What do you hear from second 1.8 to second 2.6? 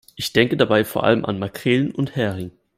und Hering.